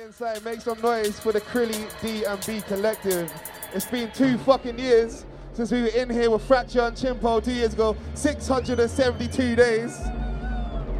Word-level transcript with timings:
inside, 0.00 0.42
make 0.44 0.60
some 0.60 0.80
noise 0.80 1.20
for 1.20 1.32
the 1.32 1.40
Crilli 1.40 1.88
D 2.00 2.24
and 2.24 2.46
B 2.46 2.62
collective. 2.66 3.30
It's 3.74 3.84
been 3.84 4.10
two 4.12 4.38
fucking 4.38 4.78
years 4.78 5.26
since 5.52 5.70
we 5.70 5.82
were 5.82 5.88
in 5.88 6.08
here 6.08 6.30
with 6.30 6.42
Fracture 6.42 6.80
and 6.80 6.96
Chimpo 6.96 7.44
two 7.44 7.52
years 7.52 7.74
ago. 7.74 7.96
672 8.14 9.56
days. 9.56 10.00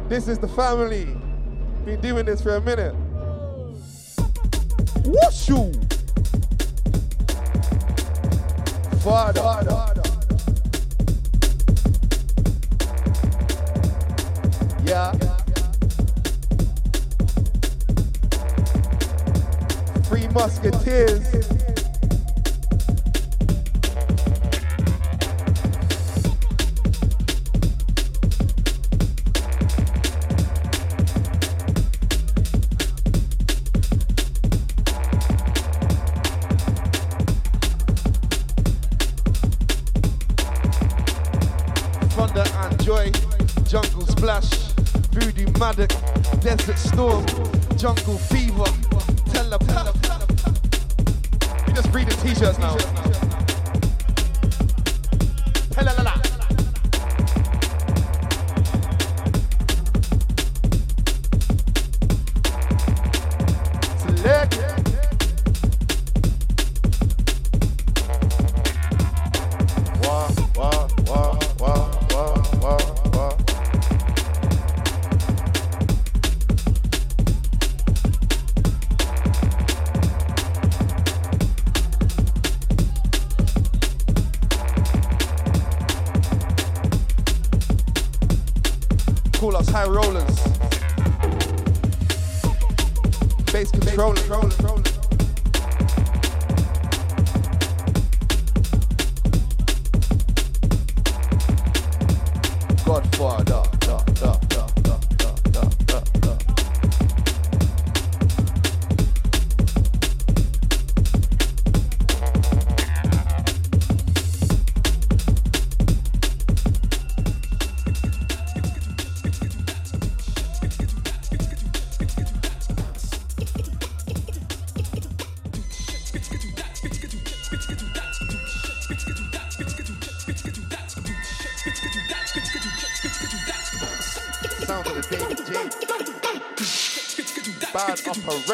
This 0.07 0.27
is 0.27 0.37
the 0.37 0.47
family. 0.47 1.05
Been 1.85 1.99
doing 2.01 2.25
this 2.25 2.41
for 2.41 2.55
a 2.55 2.61
minute. 2.61 2.93
Whooshu! 5.03 5.73
Father. 9.01 9.41
Father. 9.41 9.90
Musketeers. 20.33 21.60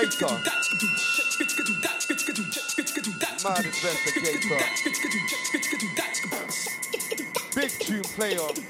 Operator. 0.07 0.47
Mad 3.43 3.65
investigator. 3.65 4.57
Big 7.55 7.71
tune 7.79 8.03
player. 8.03 8.66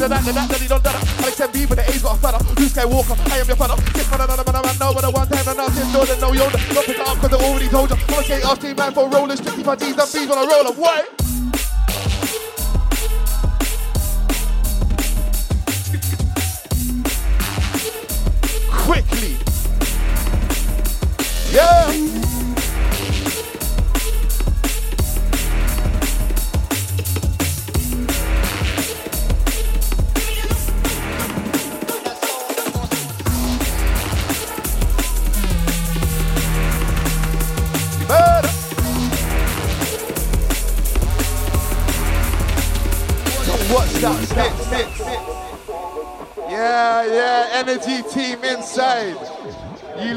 Da 0.00 0.08
that, 0.08 0.24
da 0.24 0.32
that, 0.32 0.48
daddy, 0.48 0.66
don't 0.66 0.82
that. 0.82 0.96
Alex 1.20 1.36
MB, 1.36 1.68
but 1.68 1.76
the 1.76 1.84
A's 1.92 2.02
got 2.02 2.16
a 2.16 2.18
stutter. 2.18 2.40
Luke 2.56 2.72
Skywalker, 2.72 3.16
I 3.30 3.38
am 3.38 3.46
your 3.46 3.56
father. 3.56 3.76
Kiss 3.92 4.10
man, 4.10 4.20
another 4.20 4.44
man, 4.48 4.62
man, 4.64 4.76
no, 4.80 4.94
but 4.94 5.02
the 5.02 5.10
one 5.10 5.28
time, 5.28 5.44
and 5.46 5.56
now 5.56 5.68
since 5.68 5.92
door, 5.92 6.06
no 6.16 6.30
Yoda. 6.32 6.58
Don't 6.72 6.86
pick 6.86 6.96
it 6.96 7.06
up, 7.06 7.16
cause 7.18 7.32
I 7.32 7.36
already 7.36 7.68
told 7.68 7.90
you. 7.90 7.96
I'm 8.08 8.20
a 8.20 8.56
skate 8.56 8.76
man 8.76 8.92
for. 8.94 9.10
Strictly 9.36 9.64
for 9.64 9.76
G's 9.76 9.98
and 9.98 10.12
B's 10.12 10.28
when 10.28 10.38
I 10.38 10.44
roll 10.48 10.66
up. 10.68 11.19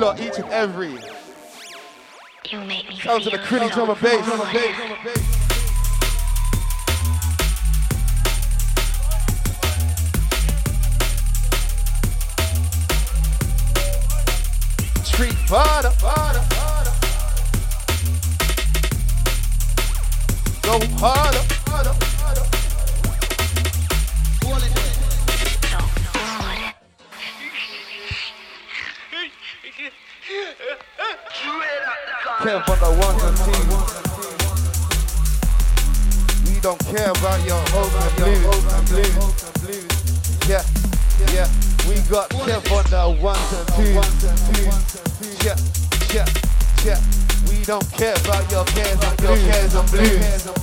Lot 0.03 0.19
each 0.19 0.37
and 0.37 0.49
every. 0.49 0.99
You 2.51 2.59
make 2.59 2.89
me 2.89 2.99
Sounds 2.99 3.25
of 3.25 3.31
the 3.31 3.37
Crilli 3.37 3.71
drum 3.71 3.89
and 3.89 4.01
bass. 4.01 5.42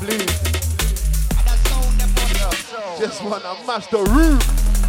Blues. 0.01 0.27
Just 2.99 3.23
wanna 3.25 3.55
mash 3.67 3.87
the 3.89 4.03
roof. 4.05 4.80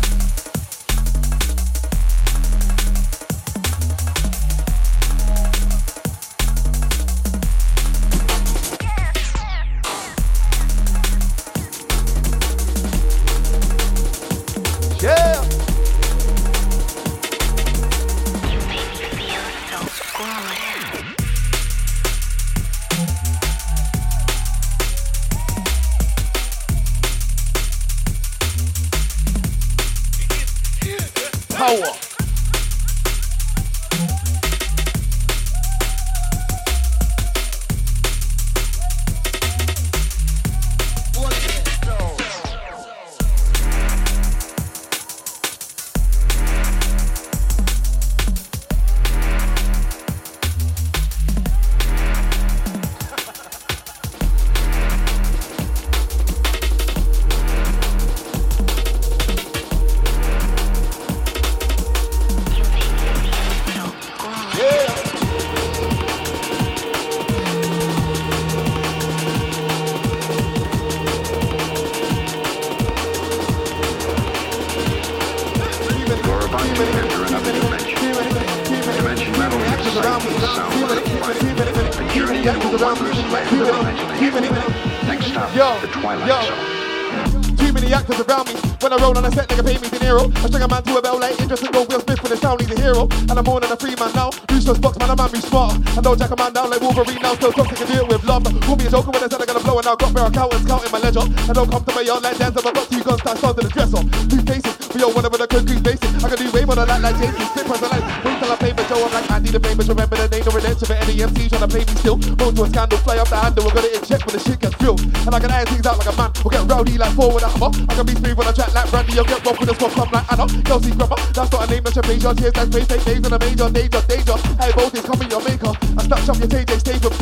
I 100.81 101.53
don't 101.53 101.69
come 101.69 101.83
to 101.85 101.93
my 101.93 102.01
yard 102.01 102.23
like 102.23 102.37
dance, 102.39 102.57
I've 102.57 102.63
got 102.63 102.89
two 102.89 103.03
guns 103.03 103.21
that 103.21 103.37
start 103.37 103.53
to 103.53 103.61
the 103.61 103.69
dresser. 103.69 104.01
Two 104.25 104.41
cases, 104.41 104.73
we 104.95 105.03
all 105.05 105.13
whatever 105.13 105.37
the 105.37 105.45
concrete 105.45 105.83
basic. 105.85 106.09
I 106.23 106.31
can 106.33 106.41
do 106.41 106.47
way 106.49 106.65
more 106.65 106.73
than 106.73 106.89
that 106.89 107.05
like 107.05 107.17
Jason. 107.21 107.43
Slip 107.53 107.69
as 107.69 107.83
I 107.85 107.87
like, 107.91 108.05
wait 108.25 108.37
till 108.41 108.49
I 108.49 108.55
pay 108.57 108.71
for 108.73 108.85
Joe, 108.89 109.03
I'm 109.05 109.13
like 109.13 109.29
Andy 109.29 109.51
the 109.53 109.59
famous. 109.61 109.85
Remember 109.85 110.15
the 110.17 110.25
name, 110.31 110.41
no 110.41 110.51
redemption 110.55 110.87
for 110.89 110.97
any 110.97 111.21
MC 111.21 111.53
trying 111.53 111.61
to 111.61 111.69
play 111.69 111.85
me 111.85 111.93
still. 112.01 112.17
Go 112.17 112.49
to 112.49 112.63
a 112.63 112.67
scandal, 112.71 112.97
fly 113.05 113.21
off 113.21 113.29
the 113.29 113.37
handle, 113.37 113.61
we're 113.61 113.77
gonna 113.77 113.93
inject 113.93 114.25
when 114.25 114.33
the 114.33 114.41
shit 114.41 114.57
gets 114.57 114.77
real. 114.81 114.97
And 114.97 115.33
I 115.35 115.39
can 115.43 115.51
iron 115.53 115.67
things 115.69 115.85
out 115.85 116.01
like 116.01 116.09
a 116.09 116.15
man, 116.17 116.31
we'll 116.41 116.53
get 116.55 116.65
rowdy 116.65 116.95
like 116.97 117.13
four 117.13 117.29
with 117.29 117.45
a 117.45 117.49
hammer. 117.53 117.71
I 117.85 117.93
can 117.93 118.05
be 118.09 118.15
smooth 118.17 118.39
on 118.41 118.47
a 118.49 118.53
track 118.55 118.71
like 118.73 118.89
Brandy, 118.89 119.11
you'll 119.13 119.29
get 119.29 119.45
rough 119.45 119.59
with 119.61 119.69
a 119.69 119.75
swap 119.77 119.91
come 119.93 120.11
like 120.11 120.27
Anna. 120.33 120.45
Kelsey 120.65 120.91
Grubber, 120.97 121.19
that's 121.35 121.49
not 121.53 121.61
a 121.61 121.67
name, 121.69 121.83
that's 121.85 121.95
your 121.99 122.07
major. 122.09 122.31
Tears, 122.33 122.55
that's 122.57 122.71
face, 122.73 122.87
take 122.89 123.03
names 123.05 123.25
in 123.27 123.33
a 123.35 123.37
major, 123.37 123.67
danger, 123.69 124.01
danger. 124.09 124.37
Hey, 124.57 124.71
voltage, 124.73 125.05
come 125.05 125.21
in 125.21 125.29
your 125.29 125.43
maker. 125.45 125.73
I 125.77 126.01
snatch 126.09 126.25
up 126.25 126.37
your 126.41 126.49
TJ 126.49 126.73
Statham. 126.81 127.13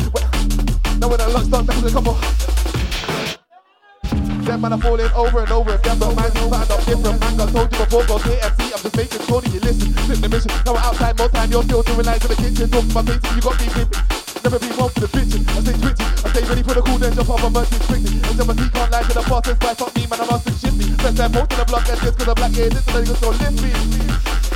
Now 0.96 1.12
when 1.12 1.18
the 1.20 1.28
luck 1.28 1.44
starts, 1.44 1.68
that's 1.68 1.84
a 1.84 1.92
couple. 1.92 2.79
Them 4.44 4.62
man 4.62 4.72
are 4.72 4.80
falling 4.80 5.12
over 5.12 5.40
and 5.40 5.52
over 5.52 5.74
again, 5.74 5.98
but 5.98 6.14
mine's 6.16 6.32
starting 6.32 6.72
up 6.72 6.84
different. 6.84 7.20
Man, 7.20 7.40
I 7.40 7.46
told 7.52 7.72
you 7.72 7.78
before, 7.78 8.04
go 8.08 8.16
KFC, 8.18 8.72
I'm 8.72 8.80
just 8.80 8.96
making 8.96 9.22
sure 9.28 9.40
that 9.40 9.52
you 9.52 9.60
listen. 9.60 9.92
Flip 9.92 10.18
the 10.18 10.28
mission. 10.28 10.50
Now 10.64 10.72
we're 10.74 10.86
outside 10.86 11.18
more 11.18 11.28
time, 11.28 11.50
you're 11.50 11.62
still 11.62 11.82
doing 11.82 12.06
lines 12.06 12.24
in 12.24 12.30
the 12.32 12.36
kitchen. 12.40 12.70
Talking 12.70 12.94
my 12.94 13.02
face, 13.04 13.20
you 13.36 13.42
got 13.44 13.56
me 13.60 13.66
in. 13.80 13.88
Never 14.40 14.58
been 14.58 14.74
one 14.80 14.90
for 14.90 15.00
the 15.04 15.10
bitches. 15.12 15.44
I 15.44 15.60
stay 15.60 15.76
twitchy, 15.76 16.04
I 16.04 16.28
stay 16.32 16.44
ready 16.48 16.62
for 16.64 16.74
the 16.74 16.82
cool, 16.82 16.98
then 16.98 17.12
jump 17.12 17.30
off 17.30 17.42
my 17.44 17.50
mercy 17.60 17.78
quickly. 17.84 18.16
And 18.16 18.40
of 18.40 18.58
you 18.58 18.68
can't 18.72 18.90
lie 18.90 19.04
to 19.04 19.12
the 19.12 19.24
boss, 19.28 19.44
that's 19.44 19.60
why 19.60 19.74
fuck 19.76 19.92
me, 19.94 20.02
man, 20.08 20.20
I 20.20 20.26
must 20.26 20.44
be 20.48 20.52
shifty. 20.56 20.86
Best 20.96 21.16
time, 21.20 21.32
most 21.32 21.52
of 21.52 21.58
the 21.60 21.64
block, 21.68 21.84
that's 21.84 22.00
just 22.00 22.16
cause 22.16 22.28
I'm 22.28 22.36
black, 22.40 22.52
yeah, 22.56 22.68
this 22.72 22.84
is 22.86 23.20
lift 23.20 23.56
me. 23.60 24.49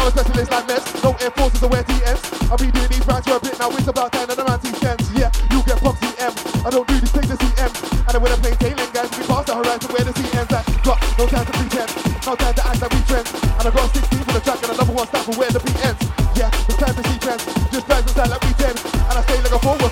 I'm 0.00 0.08
a 0.08 0.10
specialist 0.16 0.50
like 0.50 0.66
Ness, 0.66 1.04
no 1.04 1.12
air 1.20 1.30
forces 1.36 1.62
or 1.62 1.68
wear 1.68 1.84
TNs. 1.84 2.24
I'll 2.48 2.56
be 2.56 2.72
doing 2.72 2.88
these 2.88 3.04
rhymes 3.04 3.28
for 3.28 3.36
a 3.36 3.40
bit 3.40 3.52
now, 3.60 3.68
it's 3.68 3.86
about 3.86 4.10
time 4.12 4.30
and 4.32 4.40
around 4.40 4.64
cents. 4.80 5.12
Yeah, 5.12 5.28
you 5.52 5.60
get 5.68 5.76
pop 5.84 5.92
CM. 6.00 6.32
I 6.64 6.70
don't 6.72 6.88
do 6.88 6.96
this, 6.96 7.12
take 7.12 7.28
the 7.28 7.36
CM. 7.36 7.68
And 8.08 8.12
then 8.16 8.22
when 8.24 8.32
I 8.32 8.36
play 8.40 8.56
tailing 8.56 8.88
guys, 8.96 9.12
we 9.12 9.28
pass 9.28 9.44
the 9.44 9.60
horizon 9.60 9.92
where 9.92 10.04
the 10.08 10.16
ends 10.40 10.52
at. 10.56 10.64
Got 10.88 11.04
no 11.20 11.28
time 11.28 11.44
to 11.44 11.52
pretend, 11.52 11.92
no 12.24 12.32
time 12.32 12.54
to 12.56 12.62
act 12.64 12.80
like 12.80 12.92
we 12.96 13.00
friends. 13.04 13.28
And 13.28 13.64
I 13.68 13.70
got 13.70 13.92
16 13.92 14.24
for 14.24 14.32
the 14.32 14.40
track 14.40 14.60
and 14.64 14.72
another 14.72 14.94
one 14.96 15.06
stop 15.06 15.22
for 15.28 15.36
where 15.36 15.52
the 15.52 15.60
beat 15.60 15.84
ends. 15.84 16.00
Yeah, 16.32 16.48
it's 16.48 16.80
time 16.80 16.96
to 16.96 17.02
see 17.04 17.18
trends, 17.20 17.44
just 17.68 17.84
and 17.84 18.08
sound 18.08 18.30
like 18.32 18.40
we 18.40 18.56
10. 18.56 18.72
And 18.72 19.14
I 19.14 19.22
stay 19.28 19.36
like 19.44 19.52
a 19.52 19.60
forward 19.60 19.89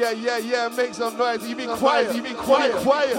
yeah, 0.00 0.12
yeah, 0.12 0.38
yeah. 0.38 0.68
Make 0.74 0.94
some 0.94 1.16
noise. 1.18 1.46
You 1.46 1.54
be 1.54 1.66
quiet. 1.66 2.14
You 2.16 2.22
be 2.22 2.32
quiet. 2.32 2.72
Quiet. 2.76 3.16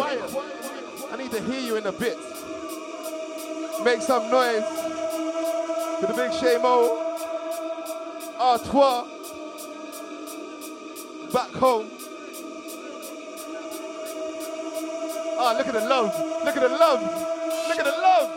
I 1.12 1.18
need 1.18 1.32
to 1.32 1.42
hear 1.44 1.60
you 1.60 1.76
in 1.78 1.86
a 1.86 1.92
bit. 1.92 2.18
Make 3.84 4.02
some 4.02 4.32
noise. 4.32 4.64
To 6.00 6.08
the 6.08 6.14
big 6.16 6.32
Shamo. 6.32 6.98
Artois. 8.40 9.06
Back 11.32 11.52
home. 11.52 11.88
Ah, 15.38 15.56
look 15.58 15.68
at 15.68 15.74
the 15.74 15.82
love. 15.82 16.14
Look 16.46 16.58
at 16.58 16.62
the 16.62 16.70
love. 16.70 17.02
Look 17.68 17.80
at 17.80 17.86
the 17.86 17.92
love. 17.92 18.30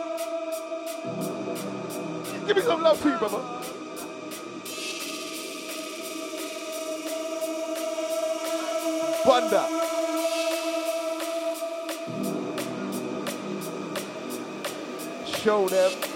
Give 2.47 2.55
me 2.55 2.61
some 2.61 2.83
love 2.83 3.01
too, 3.01 3.17
brother. 3.17 3.41
Wonder. 9.25 9.65
Show 15.25 15.67
them. 15.67 16.14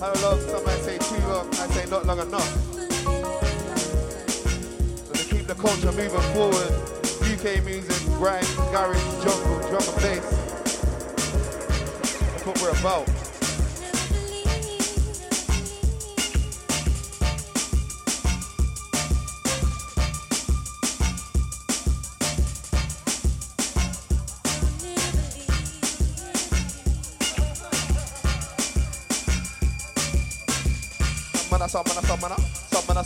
How 0.00 0.12
long? 0.22 0.40
Some 0.42 0.64
might 0.64 0.78
say 0.82 0.96
too 0.98 1.18
long. 1.26 1.48
I 1.54 1.66
say 1.74 1.90
not 1.90 2.06
long 2.06 2.20
enough. 2.20 2.48
So 5.06 5.12
to 5.12 5.24
keep 5.24 5.48
the 5.48 5.56
culture 5.56 5.90
moving 5.90 6.20
forward, 6.34 6.72
UK 7.24 7.64
music, 7.64 8.06
grime, 8.14 8.44
garage, 8.70 9.02
jungle, 9.24 9.58
drum 9.68 9.82
and 9.82 9.96
bass. 10.00 10.24
That's 12.30 12.46
what 12.46 12.62
we're 12.62 12.78
about. 12.78 13.17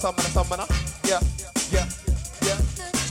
Summona, 0.03 0.29
summona. 0.35 0.67
Yeah, 1.07 1.23
yeah, 1.71 1.87
yeah, 2.43 2.59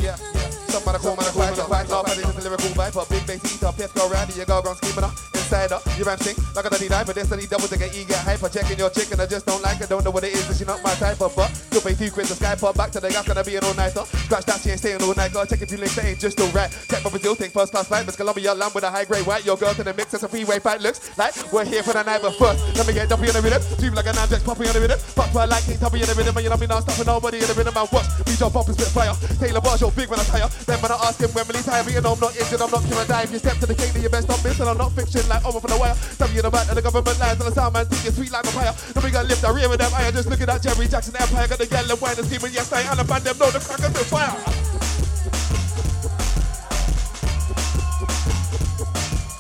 yeah, 0.04 0.18
yeah. 0.36 0.52
Summona, 0.68 1.00
cool, 1.00 1.16
mana, 1.16 1.32
cool, 1.32 1.48
mana, 1.48 1.64
quite 1.64 1.88
laugh 1.88 2.08
at 2.12 2.18
it, 2.18 2.28
the 2.28 2.42
lyrical 2.44 2.70
vibe. 2.76 3.10
Big 3.10 3.26
bass 3.26 3.40
eater, 3.48 3.72
pit 3.72 3.92
go 3.96 4.10
round, 4.10 4.36
you 4.36 4.46
go 4.46 4.62
ground 4.62 4.78
scheming 4.78 5.04
up. 5.04 5.16
Insider, 5.34 5.80
you 5.98 6.04
ram 6.04 6.18
sing 6.20 6.36
like 6.56 6.66
a 6.66 6.70
daddy 6.70 6.90
diver. 6.90 7.14
Destiny 7.14 7.48
double 7.48 7.68
to 7.68 7.78
get 7.78 7.96
you 7.96 8.04
get 8.04 8.20
hyper. 8.20 8.50
Checking 8.50 8.78
your 8.78 8.90
chicken, 8.90 9.20
I 9.20 9.26
just 9.26 9.46
don't 9.46 9.62
like 9.62 9.80
it. 9.80 9.88
Don't 9.88 10.04
know 10.04 10.12
what 10.12 10.24
it 10.24 10.36
is, 10.36 10.58
she 10.58 10.66
not 10.66 10.84
my 10.84 10.94
type 10.96 11.22
of. 11.22 11.36
But 11.36 11.52
you'll 11.72 11.82
pay 11.82 11.96
two 11.96 12.12
quid 12.12 12.28
to 12.28 12.34
Skype 12.36 12.64
up. 12.64 12.76
Back 12.76 12.92
to 12.92 13.00
the 13.00 13.10
gas, 13.10 13.28
gonna 13.28 13.44
be 13.44 13.56
an 13.56 13.64
all 13.64 13.74
nighter. 13.74 14.04
Scratch 14.32 14.46
that, 14.46 14.62
she 14.64 14.70
ain't 14.72 14.80
staying 14.80 15.04
all 15.04 15.14
night. 15.14 15.34
Go 15.34 15.44
check 15.44 15.62
if 15.62 15.70
you 15.72 15.76
link, 15.76 15.92
that 15.92 16.06
ain't 16.08 16.16
just 16.16 16.40
a 16.40 16.48
alright. 16.48 16.72
Check 16.88 17.04
my 17.04 17.10
Brazil 17.10 17.36
thing, 17.36 17.52
first 17.52 17.76
class 17.76 17.92
flight. 17.92 18.06
Miss 18.06 18.16
Columbia 18.16 18.56
land 18.56 18.72
with 18.74 18.86
a 18.86 18.90
high 18.90 19.04
grade 19.04 19.28
white. 19.28 19.44
Your 19.44 19.58
girl 19.58 19.74
to 19.76 19.84
the 19.84 19.92
mix, 19.94 20.14
it's 20.14 20.24
a 20.24 20.30
freeway 20.32 20.56
fight. 20.56 20.80
Looks 20.80 21.04
like 21.20 21.36
we're 21.52 21.68
here 21.68 21.84
for 21.84 21.92
the 21.92 22.00
night, 22.00 22.24
but 22.24 22.40
first, 22.40 22.64
let 22.80 22.88
me 22.88 22.94
get 22.96 23.12
dumpy 23.12 23.28
on 23.28 23.36
the 23.36 23.44
rhythm. 23.44 23.60
Dream 23.76 23.92
like 23.92 24.08
an 24.08 24.16
Andrex, 24.16 24.40
popping 24.48 24.72
on 24.72 24.74
the 24.80 24.88
rhythm. 24.88 24.96
Pop 25.20 25.36
her 25.36 25.44
like 25.44 25.68
King 25.68 25.84
Tubby 25.84 26.00
on 26.00 26.08
the 26.08 26.16
rhythm. 26.16 26.32
And 26.32 26.44
you 26.48 26.50
know 26.50 26.56
me 26.56 26.64
not 26.64 26.88
stopping 26.88 27.12
nobody 27.12 27.44
in 27.44 27.48
the 27.52 27.56
rhythm. 27.60 27.76
I 27.76 27.84
watch 27.92 28.08
me 28.24 28.32
jump 28.40 28.56
up 28.56 28.72
and 28.72 28.76
spit 28.80 28.88
fire. 28.96 29.12
Taylor 29.36 29.60
Marshall, 29.60 29.92
big 29.92 30.08
when 30.08 30.16
I 30.16 30.24
tire. 30.24 30.48
Then 30.64 30.80
when 30.80 30.92
I 30.96 30.98
ask 31.12 31.20
him 31.20 31.32
when 31.36 31.44
will 31.52 31.60
he 31.60 31.64
tire, 31.68 31.84
me 31.84 32.00
and 32.00 32.08
I'm 32.08 32.16
not 32.16 32.32
injured, 32.32 32.64
I'm 32.64 32.72
not 32.72 32.88
gonna 32.88 33.04
die. 33.04 33.28
If 33.28 33.36
you 33.36 33.40
step 33.44 33.60
to 33.60 33.68
the 33.68 33.76
king, 33.76 33.92
then 33.92 34.00
you 34.00 34.08
best 34.08 34.32
not 34.32 34.40
miss. 34.48 34.64
And 34.64 34.72
I'm 34.72 34.80
not 34.80 34.96
fiction 34.96 35.28
like 35.28 35.44
over 35.44 35.60
for 35.60 35.68
the 35.68 35.76
wire. 35.76 35.96
Some 36.16 36.32
in 36.32 36.40
the 36.40 36.48
back 36.48 36.72
of 36.72 36.80
the 36.80 36.84
government 36.88 37.20
lines 37.20 37.36
and 37.36 37.52
the 37.52 37.56
sound 37.56 37.76
man 37.76 37.84
think 37.84 38.16
sweet 38.16 38.32
like 38.32 38.48
a 38.48 38.54
fire. 38.56 38.72
Then 38.96 39.04
we 39.04 39.12
got 39.12 39.28
lift 39.28 39.44
the 39.44 39.52
rear 39.52 39.68
with 39.68 39.84
them 39.84 39.92
higher. 39.92 40.16
Just 40.16 40.32
looking 40.32 40.48
at 40.48 40.64
Jerry 40.64 40.88
Jackson 40.88 41.20
Empire. 41.20 41.52
Got 41.52 41.60
the 41.60 41.68
yellow 41.68 42.00
wine 42.00 42.16
and 42.16 42.24
steaming. 42.32 42.56
Yes, 42.56 42.72
I 42.72 42.88
understand 42.88 43.28
them. 43.28 43.36
Know 43.36 43.52
the 43.52 43.60
crackers 43.60 43.92
is 43.92 44.08
fire. 44.08 44.21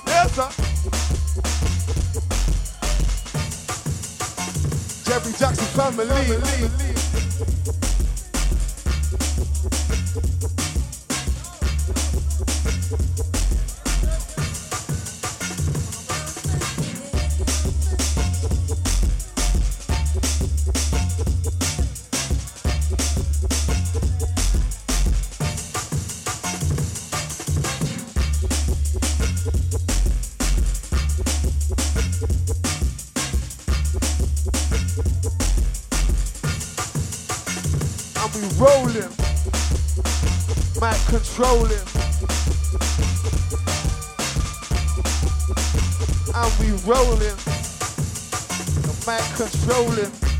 Yes, 0.07 0.33
sir. 0.35 0.49
Jerry 5.05 5.33
Jackson 5.37 5.67
family. 5.75 7.00
Controlling. 41.11 41.71
And 46.33 46.51
we 46.59 46.71
rolling. 46.87 47.37
The 48.81 48.93
mic 49.05 49.23
controlling. 49.35 50.30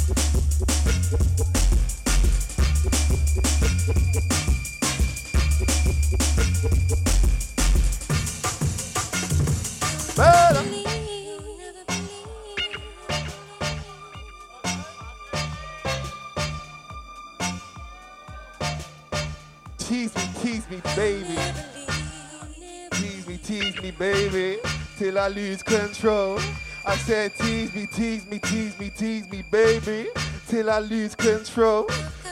I 25.21 25.27
lose 25.27 25.61
control. 25.61 26.39
I 26.83 26.95
said, 26.95 27.35
tease 27.35 27.71
me, 27.75 27.85
tease 27.85 28.25
me, 28.25 28.39
tease 28.39 28.79
me, 28.79 28.89
tease 28.89 29.29
me, 29.29 29.43
baby, 29.51 30.07
till 30.47 30.67
I 30.67 30.79
lose 30.79 31.13
control. 31.13 31.85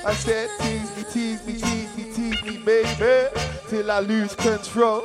I 0.03 0.15
said, 0.15 0.50
tease 0.60 0.98
me, 0.98 1.03
tease 1.13 1.46
me, 1.46 1.53
tease 1.53 1.96
me, 1.96 2.12
tease 2.12 2.43
me, 2.43 2.58
baby, 2.65 3.29
till 3.67 3.91
I 3.91 4.00
lose 4.00 4.34
control. 4.34 5.03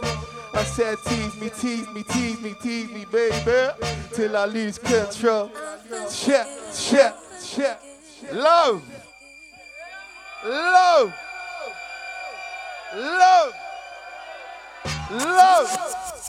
I 0.55 0.65
said, 0.65 0.97
tease 1.05 1.37
me, 1.37 1.51
tease 1.51 1.87
me, 1.91 2.03
tease 2.05 2.41
me, 2.41 2.55
tease 2.63 2.91
me, 2.91 3.05
baby, 3.13 3.75
till 4.15 4.35
I 4.35 4.47
lose 4.47 4.79
control. 4.79 5.51
Check, 6.11 6.47
check, 6.75 7.15
check. 7.45 7.83
Love. 8.33 8.83
Love. 10.43 11.15
Love. 12.97 13.53
Love. 15.11 16.24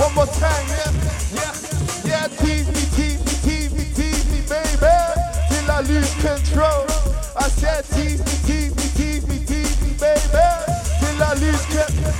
One 0.00 0.14
more 0.14 0.24
time, 0.26 0.66
yeah, 0.66 0.92
yeah, 1.34 1.52
yeah. 2.06 2.28
Tease 2.28 2.66
me, 2.68 2.82
tease 2.96 3.20
me, 3.20 3.32
tease 3.44 3.72
me, 3.74 3.84
tease 3.94 4.24
me, 4.32 4.40
baby, 4.48 4.96
till 5.50 5.70
I 5.70 5.82
lose 5.86 6.14
control. 6.14 6.86
I 7.36 7.48
said 7.48 7.84
tease 7.84 8.20
me, 8.20 8.32
tease 8.46 8.74
me, 8.76 8.88
tease 8.96 9.28
me, 9.28 9.44
tease 9.44 9.82
me, 9.82 9.92
baby, 10.00 10.46
till 11.00 11.22
I 11.22 11.34
lose 11.34 11.66
control. 11.66 12.14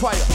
Fire. 0.00 0.31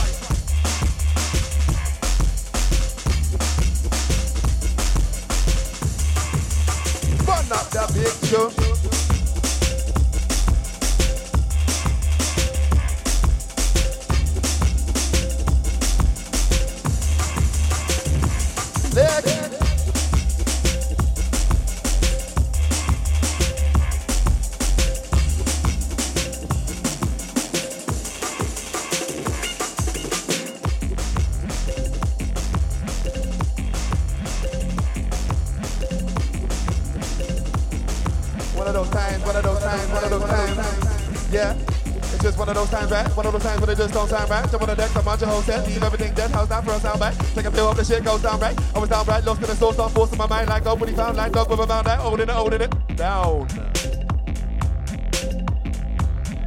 Just 43.88 44.10
don't 44.10 44.18
sound 44.18 44.30
right. 44.30 44.50
Jump 44.50 44.62
on 44.62 44.68
the 44.68 44.74
deck, 44.74 44.96
I'm 44.96 45.08
on 45.08 45.18
your 45.18 45.42
set. 45.42 45.66
Leave 45.66 45.82
everything 45.82 46.14
dead, 46.14 46.30
house 46.30 46.48
down 46.48 46.62
for 46.64 46.72
a 46.72 46.80
sound 46.80 47.00
bite. 47.00 47.18
Take 47.34 47.46
a 47.46 47.50
pill 47.50 47.68
up, 47.68 47.76
the 47.76 47.84
shit 47.84 48.04
goes 48.04 48.22
down 48.22 48.40
right. 48.40 48.58
I 48.74 48.78
was 48.78 48.88
down 48.88 49.06
right, 49.06 49.24
lost 49.24 49.40
in 49.40 49.46
the 49.46 49.54
soul, 49.54 49.72
start 49.72 49.92
forcing 49.92 50.18
my 50.18 50.26
mind 50.26 50.48
like 50.48 50.64
nobody 50.64 50.92
found 50.92 51.16
like 51.16 51.32
dog 51.32 51.50
with 51.50 51.60
a 51.60 51.66
mound, 51.66 51.86
like 51.86 51.98
holding 51.98 52.28
it, 52.28 52.32
holding 52.32 52.60
it 52.60 52.96
down. 52.96 53.48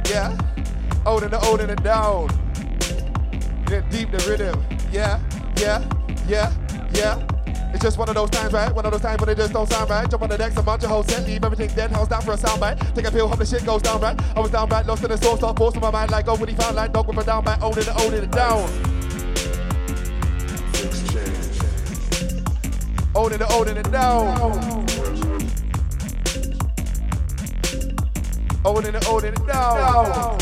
Yeah, 0.08 0.36
holding 1.04 1.32
it, 1.32 1.42
holding 1.42 1.70
it 1.70 1.82
down. 1.82 2.28
Get 3.66 3.90
deep 3.90 4.10
the 4.12 4.24
rhythm. 4.28 4.64
Yeah, 4.92 5.20
yeah, 5.56 5.84
yeah. 6.28 6.61
Just 7.82 7.98
one 7.98 8.08
of 8.08 8.14
those 8.14 8.30
times, 8.30 8.52
right? 8.52 8.72
One 8.72 8.86
of 8.86 8.92
those 8.92 9.00
times 9.00 9.20
when 9.20 9.28
it 9.30 9.36
just 9.36 9.52
don't 9.52 9.68
sound 9.68 9.90
right. 9.90 10.08
Jump 10.08 10.22
on 10.22 10.28
the 10.28 10.38
decks, 10.38 10.56
I'm 10.56 10.68
on 10.68 10.80
your 10.80 10.88
whole 10.88 11.02
set, 11.02 11.26
leave 11.26 11.44
everything 11.44 11.68
dead, 11.74 11.90
house 11.90 12.06
down 12.06 12.22
for 12.22 12.30
a 12.30 12.36
soundbite. 12.36 12.94
Take 12.94 13.06
a 13.06 13.10
pill, 13.10 13.26
hope 13.26 13.40
the 13.40 13.44
shit 13.44 13.66
goes 13.66 13.82
down 13.82 14.00
right. 14.00 14.16
I 14.36 14.38
was 14.38 14.52
down 14.52 14.68
right, 14.68 14.86
lost 14.86 15.02
in 15.02 15.10
the 15.10 15.18
source, 15.18 15.40
start 15.40 15.58
forcing 15.58 15.80
my 15.80 15.90
mind 15.90 16.12
like, 16.12 16.28
oh, 16.28 16.36
what 16.36 16.48
he 16.48 16.54
found 16.54 16.76
like 16.76 16.92
dog 16.92 17.08
with 17.08 17.18
a 17.18 17.24
down 17.24 17.42
back, 17.42 17.60
owning 17.60 17.78
it, 17.78 17.88
owning 17.88 18.22
it 18.22 18.30
down. 18.30 18.70
Owning 23.16 23.40
it, 23.40 23.50
owning 23.50 23.76
it 23.76 23.90
down. 23.90 24.86
Owning 28.64 28.94
it, 28.94 29.08
owning 29.08 29.32
it 29.32 29.46
down. 29.48 30.38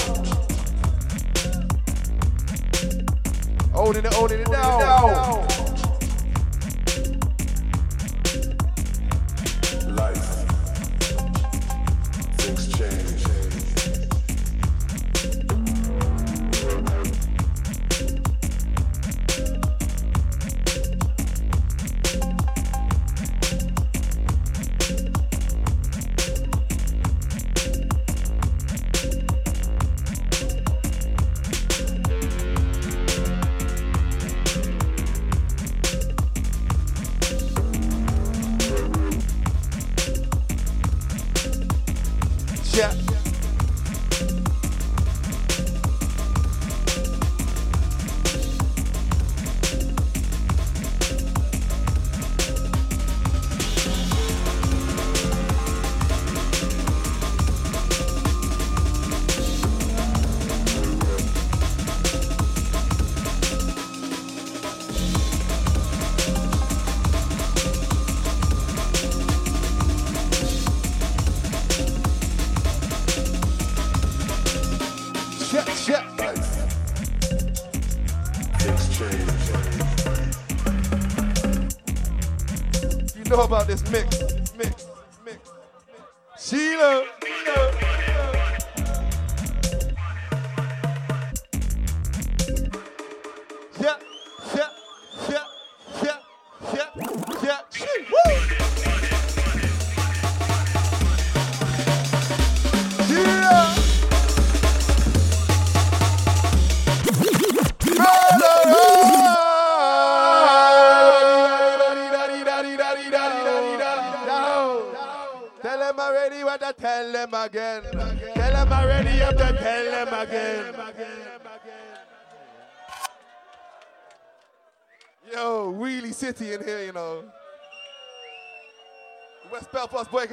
Owning 3.74 4.05
it, 4.05 4.14
owning 4.14 4.40
it 4.40 4.50
down. 4.50 5.49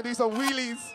Do 0.07 0.13
some 0.13 0.31
wheelies. 0.31 0.93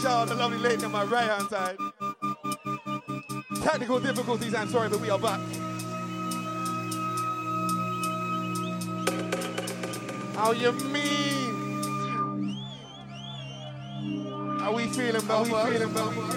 Shout 0.00 0.06
out 0.06 0.28
the 0.28 0.34
lovely 0.36 0.58
lady 0.58 0.84
on 0.84 0.92
my 0.92 1.04
right 1.04 1.28
hand 1.28 1.48
side. 1.48 1.76
Technical 3.62 3.98
difficulties, 3.98 4.54
I'm 4.54 4.68
sorry, 4.68 4.88
but 4.88 5.00
we 5.00 5.10
are 5.10 5.18
back. 5.18 5.40
How 10.36 10.52
you 10.52 10.72
mean? 10.72 11.41
How 14.72 14.76
we 14.78 14.86
feeling, 14.86 15.26
Belfast? 15.26 15.50
How 15.50 15.68
we 15.68 15.76
feeling, 15.76 15.92
Belfast? 15.92 16.34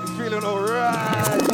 We 0.00 0.06
feeling 0.16 0.44
alright. 0.44 1.44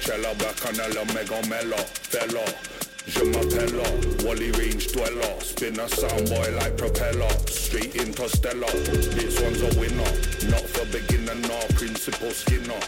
Coachella, 0.00 0.34
Mella. 1.48 1.76
Fella. 1.76 2.44
Je 3.06 3.22
m'appelle 3.24 3.82
Whalley 4.24 4.50
Range 4.52 4.86
dweller. 4.92 5.40
Spin 5.40 5.78
a 5.78 5.86
soundboy 5.86 6.56
like 6.58 6.76
propeller. 6.76 7.28
Straight 7.46 7.94
This 9.14 9.40
one's 9.40 9.62
a 9.62 9.78
winner. 9.78 10.10
Not 10.50 10.62
for 10.62 10.86
beginner, 10.86 11.34
nor 11.34 11.60
principal 11.76 12.30
skinner. 12.30 12.80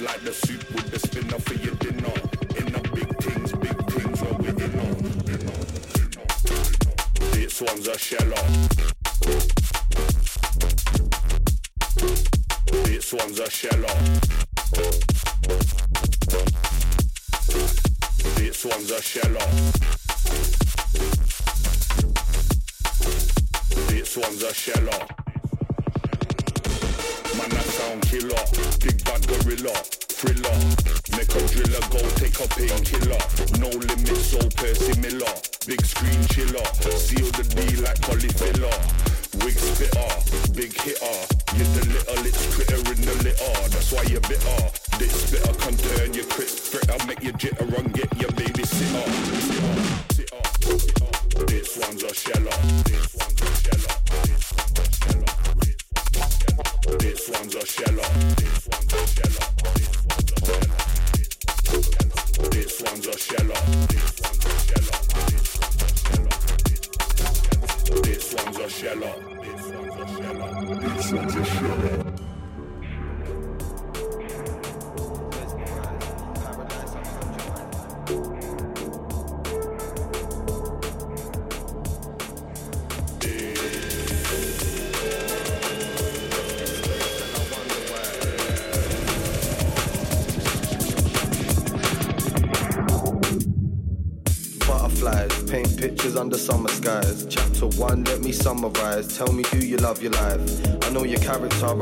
Like 0.00 0.20
the 0.22 0.32
soup 0.32 0.70
with 0.74 0.90
the 0.90 0.98
spinner 0.98 1.38
for 1.38 1.54
your 1.54 1.74
dinner. 1.76 2.12
In 2.56 2.72
the 2.72 2.80
big 2.94 3.16
things, 3.22 3.52
big 3.52 3.90
things 3.90 4.20
we're 4.22 4.50
in 4.50 4.72
This 7.32 7.60
one's 7.60 7.88
a 7.88 7.98
sheller. 7.98 8.42
This 12.84 13.12
one's 13.12 13.38
a 13.40 13.50
sheller. 13.50 14.37
One's 18.68 18.90
a 18.90 19.00
sheller. 19.00 19.46
This 23.88 24.16
one's 24.16 24.42
a 24.42 24.52
sheller. 24.52 25.00
Man, 27.36 27.52
I 27.52 27.62
sound 27.76 28.02
killer. 28.02 28.44
Big 28.80 29.04
bad 29.04 29.26
gorilla. 29.26 29.74
Thriller. 30.18 30.56
Make 31.16 31.34
a 31.34 31.40
driller 31.48 31.84
go 31.90 32.00
take 32.16 32.38
a 32.40 32.48
painkiller. 32.56 33.22
No 33.58 33.68
limits, 33.68 34.26
so 34.26 34.40
Percy 34.56 34.98
Miller. 35.00 35.34
Big 35.66 35.80
screen 35.84 36.20
chiller. 36.28 36.64
Seal 36.96 37.30
the 37.36 37.44
D 37.54 37.76
like 37.82 38.00
cauliflower. 38.02 38.74
Wig 39.44 39.58
spitter, 39.58 40.52
big 40.52 40.72
hitter. 40.72 41.18
You're 41.54 41.72
the 41.74 41.84
littlest 41.92 42.50
critter 42.52 42.76
in 42.76 43.00
the 43.02 43.14
litter. 43.24 43.68
That's 43.70 43.92
why 43.92 44.02
you're 44.02 44.20
bitter 44.22 44.87
this. 44.98 45.30
Better 45.30 45.52
contain 45.54 46.14
your 46.14 46.24
crit 46.26 46.48
threat. 46.48 46.90
I'll 46.90 47.06
make 47.06 47.22
you 47.22 47.32
jitter 47.32 47.78
and 47.78 47.92
get 47.92 48.10
your 48.20 48.32
baby 48.32 48.64
sit 48.64 48.94
up. 48.96 49.08
Sit 49.40 50.32
up, 50.32 50.62
sit 50.62 50.72
up, 50.72 50.82
sit 50.82 51.02
up. 51.02 51.46
This 51.48 51.76
one's 51.78 52.02
a 52.02 52.14
sheller. 52.14 52.50
This 52.84 53.14
one's 53.14 53.42
a 53.42 53.46
sheller. 53.62 53.97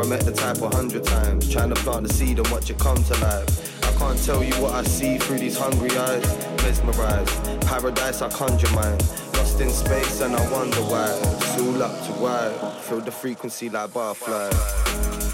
Met 0.07 0.21
the 0.21 0.33
type 0.33 0.61
a 0.63 0.69
hundred 0.69 1.05
times. 1.05 1.51
Trying 1.51 1.71
to 1.71 1.75
plant 1.77 2.07
the 2.07 2.13
seed 2.13 2.39
and 2.39 2.49
watch 2.49 2.71
it 2.71 2.79
come 2.79 3.03
to 3.03 3.15
life. 3.21 3.85
I 3.85 3.93
can't 3.99 4.23
tell 4.25 4.43
you 4.43 4.55
what 4.55 4.73
I 4.73 4.83
see 4.85 5.19
through 5.19 5.39
these 5.39 5.59
hungry 5.59 5.91
eyes. 5.91 6.25
Mesmerized, 6.63 7.63
paradise 7.63 8.23
I 8.23 8.29
conjure 8.31 8.71
mine. 8.75 8.99
Lost 9.35 9.61
in 9.61 9.71
space 9.71 10.21
and 10.21 10.35
I 10.37 10.53
wonder 10.53 10.83
why. 10.83 11.09
It's 11.11 11.61
all 11.61 11.83
up 11.83 12.07
to 12.07 12.13
why. 12.13 12.81
Feel 12.83 13.01
the 13.01 13.11
frequency 13.11 13.69
like 13.69 13.93
butterflies. 13.93 15.26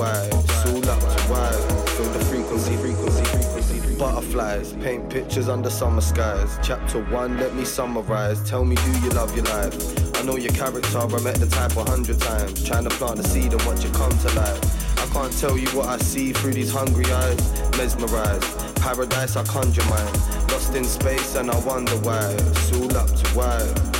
Why. 0.00 0.30
It's 0.32 0.66
all 0.66 0.88
up 0.88 1.00
to 1.00 1.22
why. 1.28 1.52
Feel 1.94 2.10
the 2.16 2.24
frequency, 2.24 2.74
frequency, 2.76 3.24
frequency. 3.24 3.96
Butterflies, 3.98 4.72
paint 4.84 5.10
pictures 5.10 5.48
under 5.50 5.68
summer 5.68 6.00
skies. 6.00 6.58
Chapter 6.62 7.04
one, 7.12 7.36
let 7.36 7.54
me 7.54 7.66
summarize. 7.66 8.42
Tell 8.48 8.64
me, 8.64 8.76
do 8.76 8.90
you 9.04 9.10
love 9.10 9.36
your 9.36 9.44
life? 9.44 9.76
I 10.16 10.22
know 10.22 10.36
your 10.36 10.52
character, 10.52 10.98
I 10.98 11.20
met 11.20 11.34
the 11.36 11.46
type 11.46 11.76
a 11.76 11.84
hundred 11.84 12.18
times. 12.18 12.64
Trying 12.66 12.84
to 12.84 12.90
plant 12.90 13.20
a 13.20 13.24
seed 13.24 13.52
and 13.52 13.62
watch 13.62 13.84
it 13.84 13.92
come 13.92 14.10
to 14.10 14.28
life. 14.34 14.60
I 14.98 15.06
can't 15.12 15.38
tell 15.38 15.58
you 15.58 15.68
what 15.76 15.88
I 15.88 15.98
see 15.98 16.32
through 16.32 16.54
these 16.54 16.72
hungry 16.72 17.04
eyes. 17.12 17.42
Mesmerized, 17.76 18.76
paradise 18.76 19.36
I 19.36 19.44
conjure 19.44 19.84
mine. 19.84 20.14
Lost 20.48 20.74
in 20.74 20.84
space 20.84 21.34
and 21.34 21.50
I 21.50 21.58
wonder 21.60 21.96
why. 21.98 22.32
It's 22.32 22.72
all 22.72 22.96
up 22.96 23.08
to 23.08 23.28
why. 23.36 23.99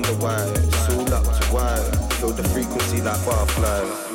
Wonder 0.00 0.24
why. 0.24 0.42
It's 0.54 0.88
all 0.90 1.14
up 1.14 1.24
to 1.24 1.46
why. 1.52 1.76
Feel 2.16 2.30
the 2.30 2.44
frequency 2.48 3.00
like 3.00 3.24
butterflies. 3.24 4.06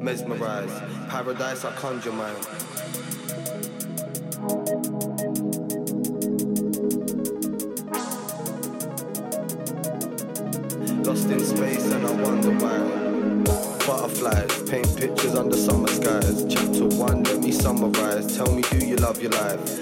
mesmerized. 0.00 1.08
Paradise, 1.08 1.64
I 1.64 1.72
conjure 1.72 2.12
mine. 2.12 2.75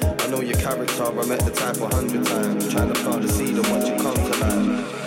I 0.04 0.26
know 0.28 0.40
your 0.40 0.56
character, 0.58 1.04
I 1.04 1.26
met 1.26 1.40
the 1.40 1.50
type 1.50 1.80
a 1.80 1.94
hundred 1.94 2.26
times. 2.26 2.72
Trying 2.72 2.92
to 2.92 3.00
plant 3.00 3.22
the 3.22 3.28
seed 3.28 3.56
and 3.56 3.66
watch 3.68 3.88
it 3.88 3.98
come 4.00 4.14
to 4.14 4.22
life. 4.40 5.04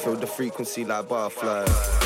Feel 0.00 0.16
the 0.16 0.26
frequency 0.26 0.84
like 0.84 1.08
butterflies. 1.08 1.99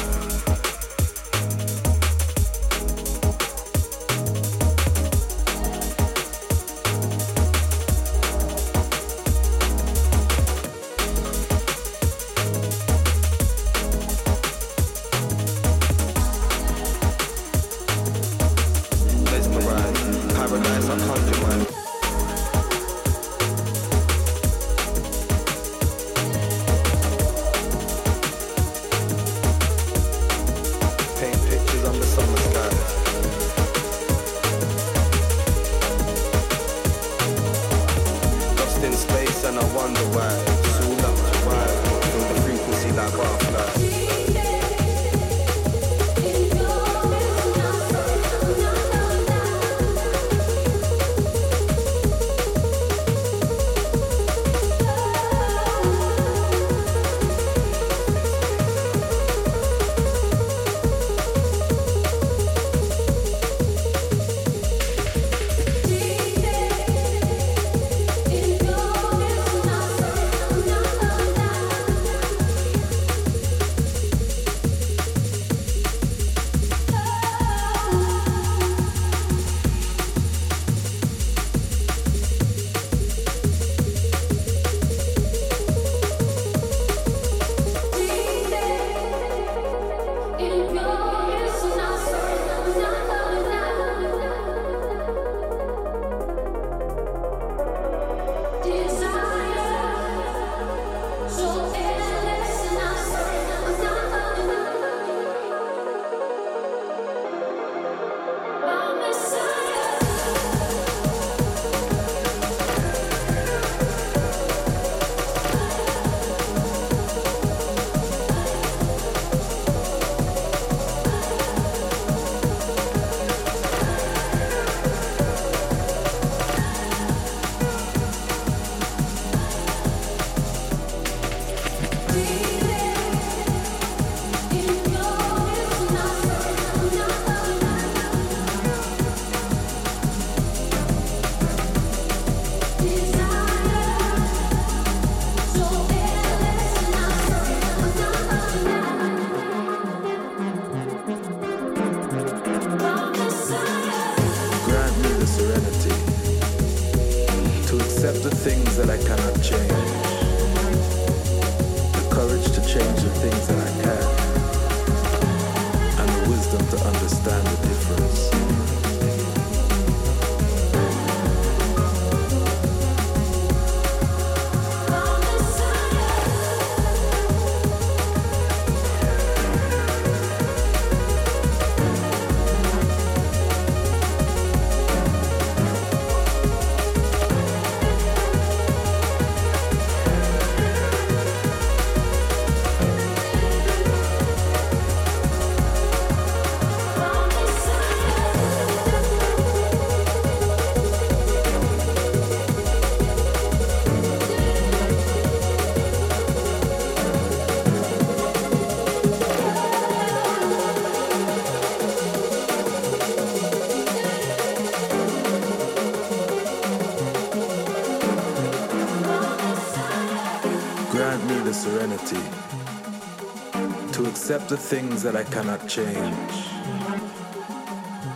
The 224.55 224.61
things 224.61 225.03
that 225.03 225.17
I 225.17 225.25
cannot 225.25 225.69
change, 225.69 226.33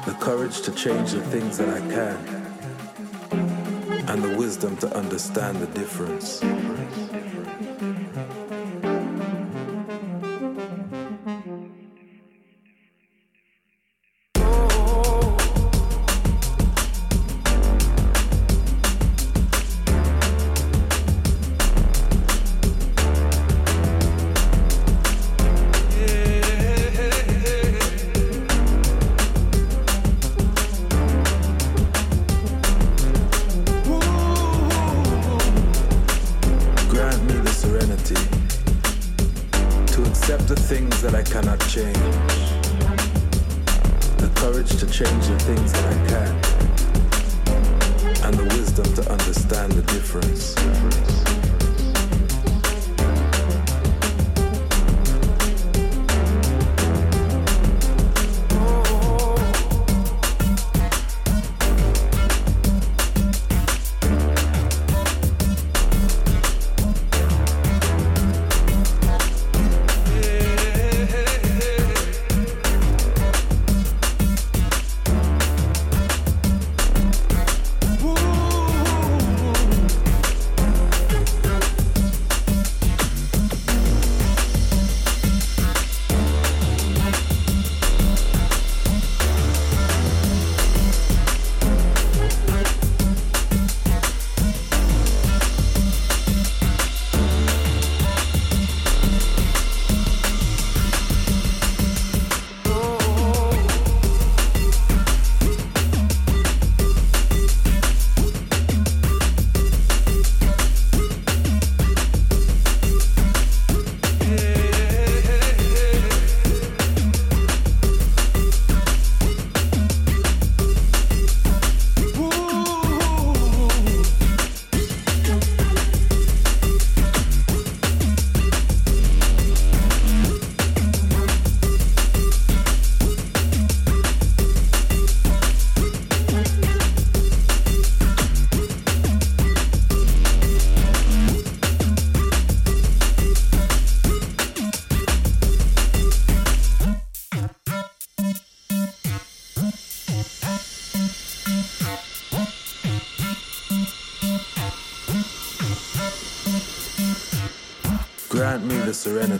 the 0.06 0.16
courage 0.20 0.60
to 0.60 0.70
change 0.70 1.10
the 1.10 1.20
things 1.20 1.58
that 1.58 1.68
I 1.68 1.80
can, 1.80 2.16
and 4.08 4.22
the 4.22 4.36
wisdom 4.38 4.76
to 4.76 4.96
understand 4.96 5.58
the 5.58 5.66
difference. 5.66 6.40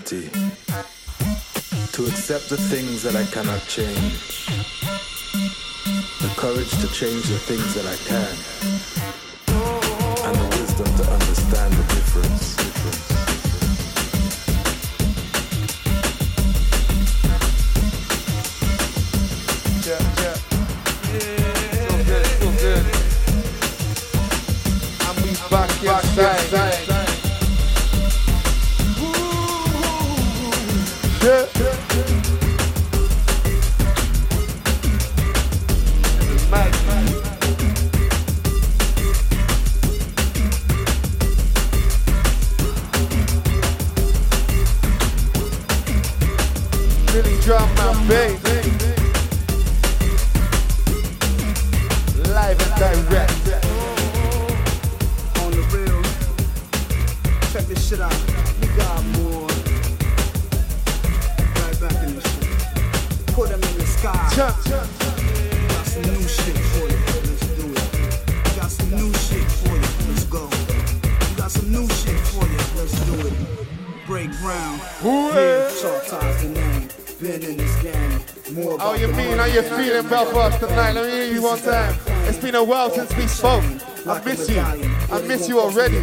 to 0.09 2.07
accept 2.07 2.49
the 2.49 2.57
things 2.57 3.03
that 3.03 3.15
I 3.15 3.27
cannot 3.27 3.61
change, 3.67 4.47
the 6.23 6.33
courage 6.35 6.71
to 6.81 6.89
change 6.95 7.25
the 7.25 7.39
things 7.39 7.75
that 7.75 7.85
I 7.85 7.97
can. 8.09 8.58
It's 82.29 82.37
been 82.37 82.57
a 82.57 82.63
while 82.63 82.91
since 82.91 83.17
we 83.17 83.27
spoke. 83.27 83.65
I 84.07 84.23
miss 84.23 84.51
you. 84.51 84.61
I 84.61 85.23
miss 85.27 85.49
you 85.49 85.61
already. 85.61 85.97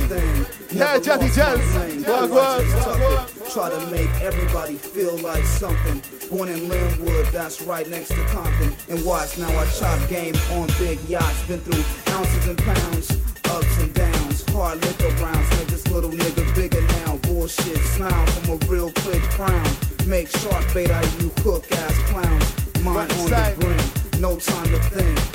Yeah, 0.72 0.98
Jazzy 0.98 1.32
Jazz. 1.36 2.04
Well, 2.08 2.28
well, 2.28 3.28
Try 3.52 3.70
to 3.70 3.86
make 3.92 4.10
everybody 4.22 4.74
feel 4.74 5.18
like 5.20 5.44
something. 5.44 6.02
Born 6.32 6.50
in 6.50 6.68
Lynwood, 6.68 7.32
that's 7.32 7.62
right 7.62 7.88
next 7.88 8.08
to 8.10 8.26
Compton. 8.26 8.74
And 8.90 9.06
watch 9.06 9.38
now 9.38 9.48
I 9.50 9.68
chop 9.68 10.10
game 10.10 10.36
on 10.54 10.68
big 10.80 11.00
yachts. 11.08 11.48
Been 11.48 11.60
through 11.60 11.84
ounces 12.16 12.48
and 12.48 12.58
pounds, 12.58 13.12
ups 13.52 13.78
and 13.82 13.94
downs. 13.94 14.44
Hard 14.50 14.84
liquor 14.84 15.16
rounds. 15.24 15.50
Make 15.60 15.68
this 15.68 15.88
little 15.90 16.10
nigga 16.10 16.56
bigger 16.56 16.82
now. 17.06 17.18
Bullshit 17.18 17.78
smile 17.78 18.26
from 18.26 18.54
a 18.54 18.66
real 18.66 18.92
quick 19.04 19.22
crown. 19.38 19.70
Make 20.08 20.28
shark 20.30 20.66
bait 20.74 20.90
out 20.90 21.06
of 21.06 21.22
you 21.22 21.30
hook 21.44 21.72
ass 21.72 21.98
clowns. 22.10 22.84
Mind 22.84 23.12
on 23.12 23.30
the 23.30 23.56
brim. 23.60 24.22
No 24.22 24.38
time 24.38 24.70
to 24.70 24.80
think. 24.90 25.35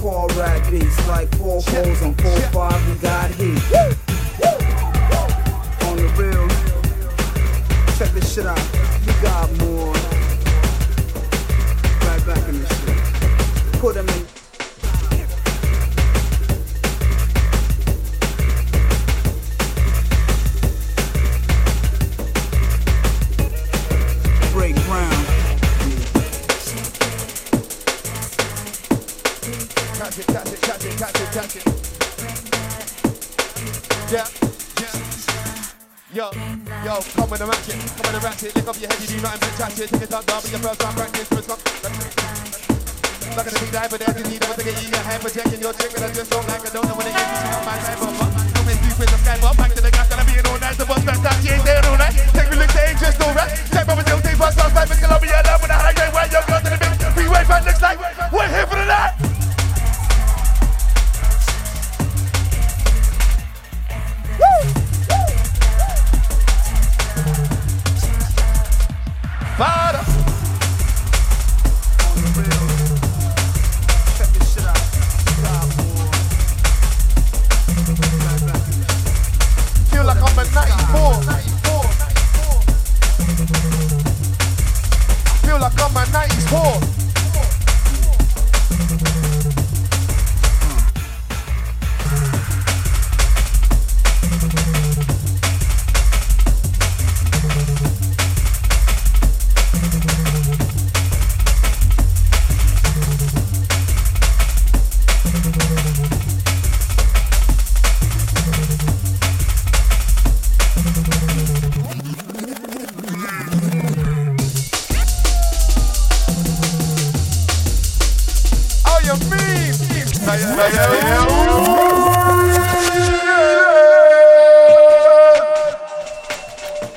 Call 0.00 0.28
rag 0.28 0.70
beats 0.70 1.06
like 1.08 1.28
four 1.36 1.60
holes 1.60 2.00
on 2.00 2.14
four 2.14 2.40
five. 2.52 2.88
We 2.88 2.94
got 3.02 3.30
heat. 3.32 3.99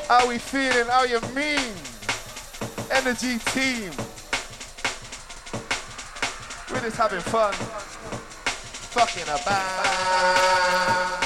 How 0.07 0.27
we 0.27 0.37
feeling? 0.37 0.85
How 0.87 1.03
you 1.05 1.19
mean? 1.35 1.73
Energy 2.91 3.39
team. 3.51 3.91
We're 6.71 6.81
just 6.81 6.97
having 6.97 7.21
fun. 7.21 7.53
Fucking 8.93 9.23
about. 9.23 11.22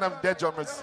nam 0.00 0.14
dead 0.22 0.38
drummers. 0.38 0.82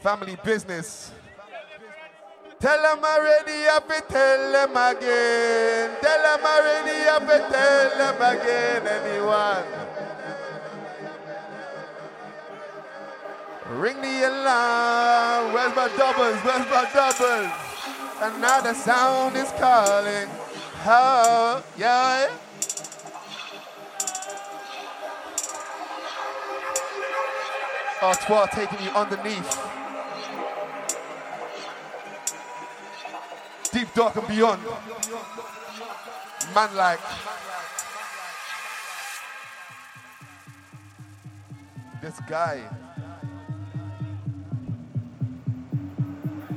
Family 0.00 0.36
business. 0.44 1.12
Tell 2.60 2.80
them 2.82 3.04
already, 3.04 3.66
I 3.68 3.78
be 3.80 4.00
tell 4.08 4.52
them 4.52 4.70
again. 4.70 5.90
Tell 6.00 6.22
them 6.22 6.44
already, 6.44 7.08
I 7.08 7.18
be 7.20 7.38
tell 7.52 7.90
them 7.98 8.16
again. 8.16 8.86
Anyone? 8.86 9.64
Ring 13.80 14.00
the 14.00 14.28
alarm. 14.28 15.52
Where's 15.54 15.74
my 15.74 15.88
doubles? 15.96 16.38
Where's 16.44 16.68
my 16.68 16.90
doubles? 16.92 17.52
Another 18.20 18.74
sound 18.74 19.36
is 19.36 19.50
calling. 19.58 20.28
Oh, 20.86 21.62
yeah. 21.76 22.30
Artois 28.04 28.46
taking 28.52 28.84
you 28.84 28.90
underneath. 28.90 29.58
Deep, 33.72 33.88
dark, 33.94 34.16
and 34.16 34.28
beyond. 34.28 34.62
Man 36.54 36.76
like. 36.76 37.00
This 42.02 42.20
guy. 42.28 42.62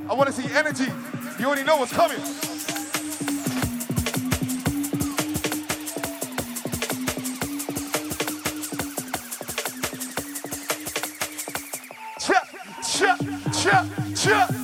I 0.10 0.14
want 0.14 0.28
to 0.28 0.34
see 0.34 0.54
energy. 0.54 0.92
You 1.40 1.46
already 1.46 1.64
know 1.64 1.78
what's 1.78 1.94
coming. 1.94 2.77
Shut 14.28 14.57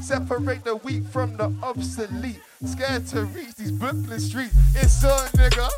Separate 0.00 0.64
the 0.64 0.76
weak 0.76 1.04
from 1.06 1.36
the 1.36 1.52
obsolete. 1.62 2.40
Scared 2.64 3.06
to 3.08 3.24
reach 3.26 3.54
these 3.56 3.72
Brooklyn 3.72 4.20
streets. 4.20 4.54
It's 4.74 5.04
on, 5.04 5.26
nigga. 5.38 5.68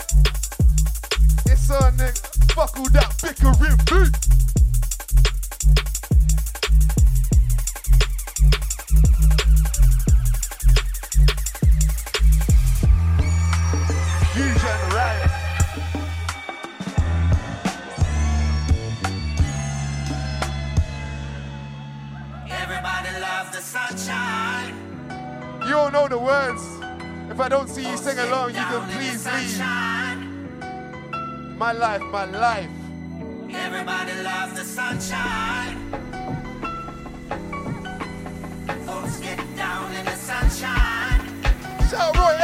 It's 1.46 1.70
on, 1.70 1.92
nigga. 1.96 2.52
Fuck 2.52 2.78
all 2.78 2.88
that 2.90 3.14
bickering 3.22 3.78
bitch. 3.86 4.43
my 31.64 31.72
life, 31.72 32.02
my 32.12 32.26
life. 32.26 32.68
Everybody 33.50 34.12
loves 34.22 34.52
the 34.52 34.64
sunshine. 34.78 35.76
Folks 38.84 39.18
get 39.20 39.40
down 39.56 39.94
in 39.94 40.04
the 40.04 40.18
sunshine. 40.30 41.22
So, 41.88 42.00
Roy, 42.18 42.43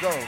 go. 0.00 0.27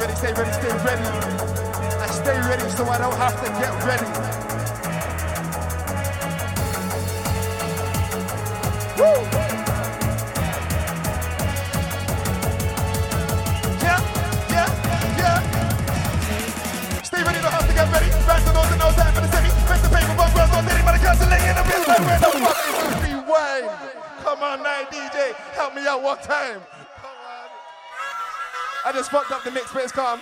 ready, 0.00 0.14
stay 0.14 0.32
ready, 0.32 0.52
stay 0.52 0.72
ready. 0.84 1.04
I 2.00 2.06
stay 2.06 2.40
ready 2.48 2.70
so 2.70 2.84
I 2.88 2.98
don't 2.98 3.16
have 3.16 3.36
to 3.44 3.48
get 3.60 3.72
ready. 3.84 4.06
Woo! 8.96 9.20
Yeah, 13.84 14.00
yeah, 14.48 14.68
yeah. 15.20 15.38
Stay 17.02 17.22
ready, 17.22 17.40
don't 17.42 17.52
have 17.52 17.68
to 17.68 17.74
get 17.74 17.92
ready. 17.92 18.08
Back 18.26 18.42
to 18.44 18.52
those 18.52 18.94
time 18.96 19.12
for 19.14 19.20
the 19.20 19.28
semi. 19.28 19.48
In 21.50 21.56
the 21.56 21.62
Come 24.22 24.42
on 24.42 24.62
night 24.62 24.90
DJ, 24.90 25.34
help 25.54 25.74
me 25.74 25.86
out, 25.86 26.02
what 26.02 26.22
time? 26.22 26.60
I 28.82 28.92
just 28.92 29.10
fucked 29.10 29.30
up 29.30 29.44
the 29.44 29.50
mix, 29.50 29.72
but 29.72 29.82
it's 29.82 29.92
calm. 29.92 30.20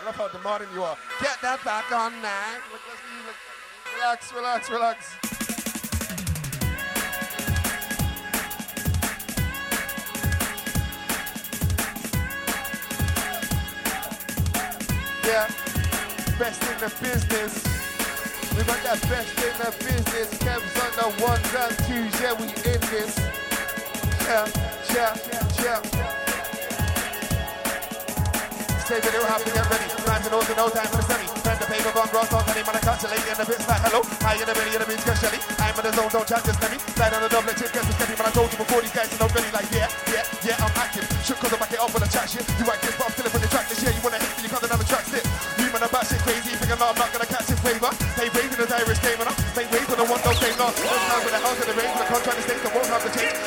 I 0.00 0.06
love 0.06 0.14
how 0.14 0.28
demanding 0.28 0.68
you 0.72 0.84
are. 0.84 0.96
Get 1.20 1.42
that 1.42 1.64
back 1.64 1.90
on 1.90 2.12
now. 2.22 2.58
Relax, 3.96 4.32
relax, 4.32 4.70
relax. 4.70 5.49
Yeah, 15.30 15.46
best 16.40 16.60
in 16.64 16.76
the 16.80 16.90
business. 17.00 17.62
We 18.56 18.64
got 18.64 18.82
that 18.82 19.00
best 19.08 19.30
in 19.38 19.54
the 19.62 19.70
business. 19.78 20.28
Kev's 20.42 20.74
on 20.82 20.90
the 20.98 21.22
ones 21.22 21.54
and 21.54 21.78
twos. 21.86 22.20
Yeah, 22.20 22.34
we 22.34 22.46
in 22.50 22.80
this. 22.90 23.16
Yeah, 24.26 24.48
yeah, 24.92 25.14
yeah. 25.62 25.82
Save 28.82 29.04
it, 29.04 29.14
it'll 29.14 29.26
to 29.44 29.52
get 29.52 29.70
ready. 29.70 29.88
To 30.24 30.30
know 30.30 30.42
to 30.42 30.54
no 30.56 30.68
time 30.68 30.86
for 30.88 30.96
the 30.96 31.02
semi. 31.02 31.39
The 31.60 31.68
paper 31.68 31.92
on 31.92 32.08
grass, 32.08 32.32
on 32.32 32.40
penny, 32.48 32.64
man, 32.64 32.72
I 32.72 32.80
a 32.80 33.06
lady 33.12 33.28
in 33.28 33.36
the 33.36 33.44
bits 33.44 33.68
like 33.68 33.84
hello. 33.84 34.00
Hi 34.24 34.32
in 34.32 34.48
the 34.48 34.56
belly, 34.56 34.72
in 34.72 34.80
the 34.80 34.88
beats, 34.88 35.04
get 35.04 35.20
shelly. 35.20 35.36
I'm 35.60 35.76
in 35.76 35.84
the 35.84 35.92
zone, 35.92 36.08
don't 36.08 36.24
chat, 36.24 36.40
just 36.40 36.56
let 36.56 36.72
me. 36.72 36.80
Slide 36.96 37.12
on 37.12 37.20
the 37.20 37.28
double, 37.28 37.52
chip, 37.52 37.68
the 37.68 37.84
steady, 37.84 38.16
man, 38.16 38.26
I 38.26 38.32
told 38.32 38.48
you 38.48 38.56
before 38.56 38.80
these 38.80 38.96
guys 38.96 39.12
are 39.12 39.20
not 39.20 39.28
ready. 39.36 39.52
Like, 39.52 39.68
yeah, 39.68 39.92
yeah, 40.08 40.24
yeah, 40.40 40.64
I'm 40.64 40.72
active. 40.72 41.04
Shook 41.20 41.36
cause 41.36 41.52
I 41.52 41.60
back 41.60 41.76
it 41.76 41.80
up 41.84 41.92
when 41.92 42.00
I 42.00 42.08
chat 42.08 42.32
shit. 42.32 42.48
You 42.56 42.64
act 42.64 42.80
this, 42.80 42.96
but 42.96 43.04
I'm 43.04 43.12
still 43.12 43.28
on 43.28 43.44
the 43.44 43.50
track 43.52 43.68
this 43.68 43.76
year. 43.84 43.92
You 43.92 44.00
wanna 44.00 44.16
hit 44.24 44.32
me, 44.40 44.48
you 44.48 44.50
can't 44.56 44.64
another 44.64 44.88
track 44.88 45.04
sit. 45.04 45.24
You 45.60 45.68
man, 45.68 45.84
back 45.84 46.04
shit 46.08 46.20
crazy, 46.24 46.56
thinking 46.56 46.80
I'm 46.80 46.96
not 46.96 47.12
gonna 47.12 47.28
catch 47.28 47.44
this 47.44 47.60
flavor. 47.60 47.92
They 48.16 48.32
raving 48.32 48.56
as 48.56 48.72
Irish 48.72 49.00
game, 49.04 49.20
and 49.20 49.28
I 49.28 49.32
make 49.52 49.68
waves 49.68 49.88
when 49.92 50.00
I 50.00 50.06
want 50.08 50.24
no 50.24 50.32
fame, 50.40 50.56
no. 50.56 50.72
No 50.72 50.96
time 50.96 51.22
with 51.28 51.34
the 51.36 51.40
house 51.44 51.60
in 51.60 51.66
the 51.68 51.76
range, 51.76 51.92
the 51.92 52.06
contract 52.08 52.36
the 52.40 52.44
states, 52.48 52.64
I 52.64 52.70
won't 52.72 52.88
have 52.88 53.04
to 53.04 53.12
change. 53.12 53.39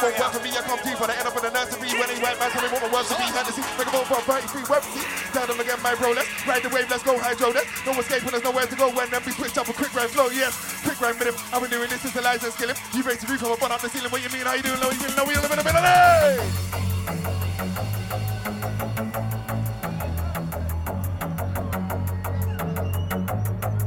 Won't 0.00 0.16
work 0.16 0.42
me, 0.42 0.50
I 0.56 0.62
come 0.64 0.80
deep, 0.80 0.96
but 0.96 1.10
I 1.12 1.14
end 1.20 1.28
up 1.28 1.36
in 1.36 1.42
the 1.44 1.52
nursery 1.52 1.92
when 1.92 2.08
they 2.08 2.16
went 2.24 2.38
back, 2.40 2.52
tell 2.52 2.64
me 2.64 2.72
what 2.72 2.80
my 2.80 2.88
words 2.88 3.08
to 3.12 3.16
be. 3.20 3.28
See, 3.52 3.60
make 3.76 3.84
a 3.84 3.92
vote 3.92 4.08
for 4.08 4.16
a 4.16 4.40
33 4.40 4.64
web 4.64 4.82
see. 4.88 5.04
Down 5.36 5.46
them 5.48 5.60
again, 5.60 5.76
my 5.84 5.94
bro, 5.94 6.16
let's 6.16 6.28
ride 6.48 6.62
the 6.64 6.72
wave, 6.72 6.88
let's 6.88 7.04
go 7.04 7.18
hydro, 7.20 7.52
let's 7.52 7.68
no 7.84 7.92
escape 7.92 8.24
when 8.24 8.32
there's 8.32 8.44
nowhere 8.44 8.64
to 8.64 8.76
go 8.76 8.88
when 8.96 9.10
then 9.10 9.20
we 9.26 9.32
switch 9.32 9.58
up 9.58 9.68
a 9.68 9.72
quick 9.76 9.92
rhyme 9.92 10.08
flow, 10.08 10.32
yes. 10.32 10.56
Quick 10.82 11.00
rhyme 11.00 11.18
rhythm, 11.20 11.36
I've 11.52 11.60
been 11.60 11.70
doing 11.70 11.90
this 11.90 12.00
since 12.00 12.16
and 12.16 12.52
skilling. 12.52 12.76
You 12.96 13.02
raise 13.04 13.20
the 13.20 13.28
roof, 13.28 13.44
I'm 13.44 13.52
up 13.52 13.62
on 13.62 13.72
up 13.72 13.80
the 13.80 13.88
ceiling, 13.92 14.10
what 14.10 14.22
you 14.24 14.30
mean, 14.32 14.48
how 14.48 14.54
you 14.56 14.64
doing, 14.64 14.80
low, 14.80 14.88
you 14.88 14.96
feeling 14.96 15.16
low, 15.20 15.28
we 15.28 15.36
live 15.36 15.52
in 15.52 15.60
the 15.60 15.64
middle! 15.68 15.84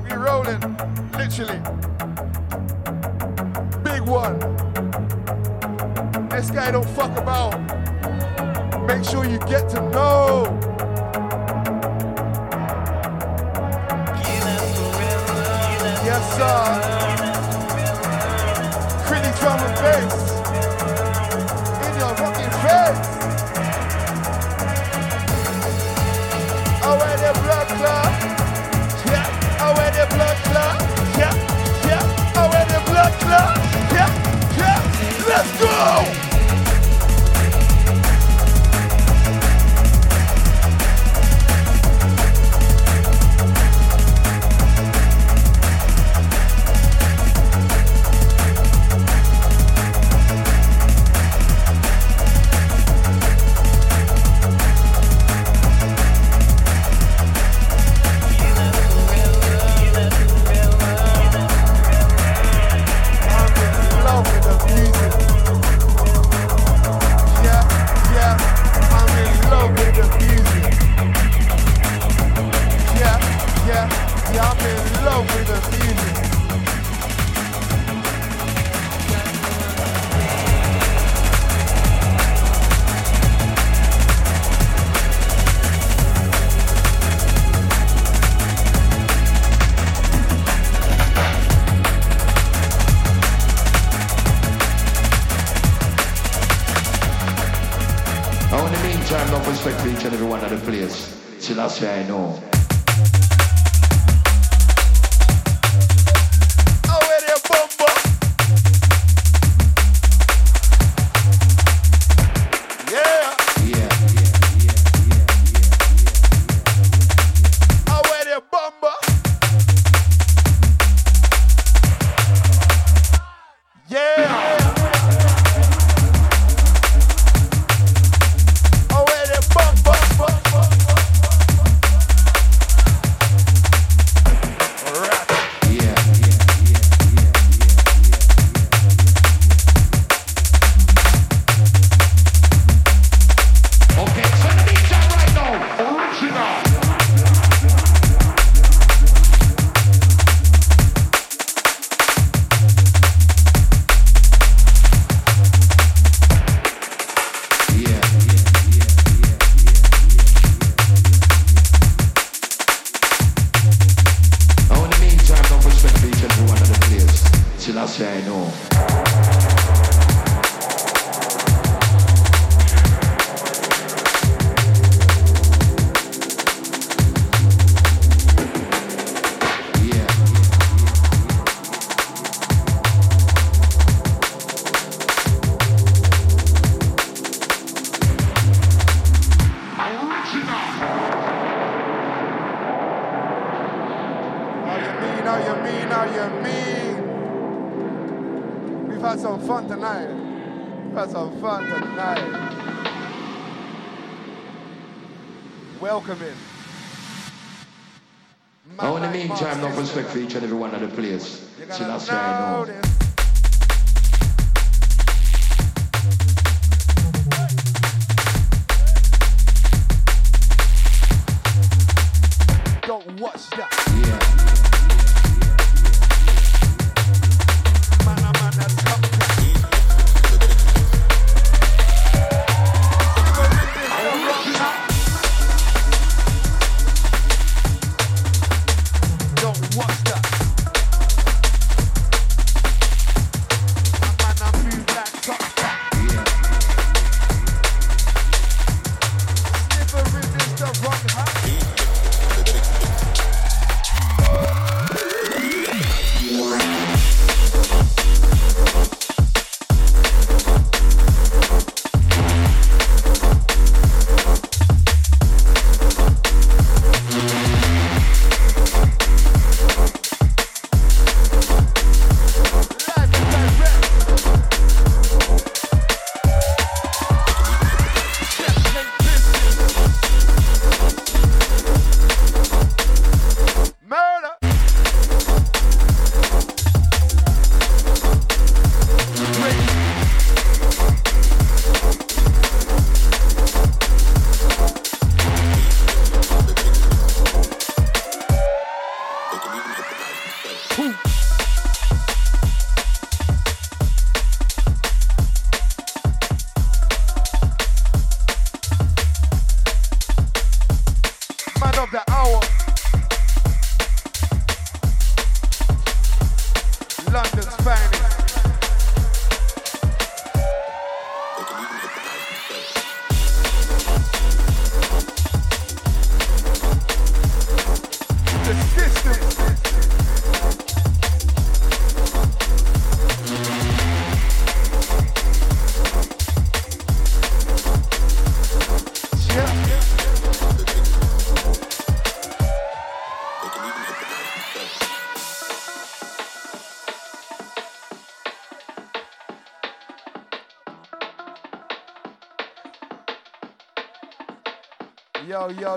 We 0.05 0.13
rolling, 0.13 0.61
literally. 1.17 1.57
Big 3.81 4.01
one. 4.05 4.62
This 6.35 6.49
guy 6.49 6.71
don't 6.71 6.89
fuck 6.89 7.15
about. 7.15 7.59
Make 8.87 9.03
sure 9.05 9.23
you 9.23 9.37
get 9.37 9.69
to 9.69 9.81
know. 9.91 10.59
Yes, 16.03 16.23
sir. 16.35 16.63
Pretty 19.05 19.31
drum 19.39 19.59
and 19.59 19.75
bass. 19.83 20.15
In 21.85 21.93
your 21.99 22.13
fucking 22.17 22.53
face. 22.63 23.01
Oh, 26.83 26.95
where 26.99 27.17
the 27.17 27.31
blood 27.41 27.67
clot. 27.77 28.12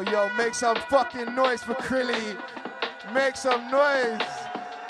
Yo, 0.02 0.28
make 0.36 0.54
some 0.54 0.76
fucking 0.90 1.34
noise 1.34 1.62
for 1.62 1.72
Crilli. 1.74 2.36
Make 3.14 3.34
some 3.34 3.70
noise. 3.70 4.20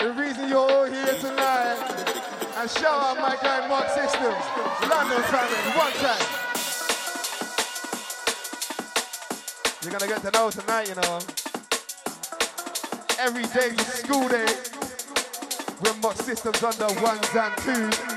The 0.01 0.11
reason 0.11 0.49
you're 0.49 0.57
all 0.57 0.83
here 0.83 1.13
tonight. 1.21 1.77
And 2.57 2.69
shout 2.69 2.85
out 2.85 3.17
my 3.17 3.37
guy 3.41 3.67
Mark 3.69 3.87
Systems. 3.87 4.35
London 4.89 5.23
family, 5.23 5.77
one 5.77 5.93
time. 5.93 6.27
You're 9.81 9.93
gonna 9.93 10.07
get 10.07 10.21
to 10.23 10.31
know 10.31 10.49
tonight, 10.49 10.89
you 10.89 10.95
know. 10.95 11.19
Every 13.17 13.43
day 13.43 13.75
is 13.75 13.87
school 13.87 14.27
day. 14.27 14.45
With 15.81 15.97
Mark 16.01 16.17
Systems 16.17 16.61
under 16.63 17.01
ones 17.01 17.29
and 17.33 17.57
twos. 17.57 18.16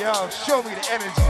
Yo, 0.00 0.30
show 0.30 0.62
me 0.62 0.70
the 0.70 0.80
energy. 0.90 1.20